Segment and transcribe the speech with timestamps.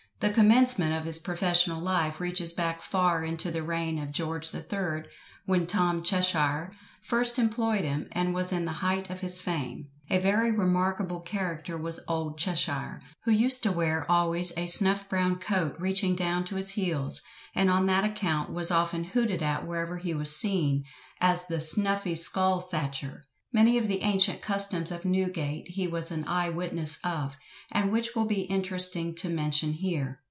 [0.21, 4.61] The commencement of his professional life reaches back far into the reign of George the
[4.61, 5.07] Third,
[5.47, 9.87] when Tom Cheshire first employed him, and was in the height of his fame.
[10.11, 15.39] A very remarkable character was old Cheshire, who used to wear always a snuff brown
[15.39, 17.23] coat reaching down to his heels,
[17.55, 20.83] and on that account was often hooted at wherever he was seen,
[21.19, 23.23] as the "snuffy skull thatcher!"
[23.53, 27.35] Many of the ancient customs of Newgate he was an eye witness of,
[27.69, 30.19] and which will be interesting to mention here.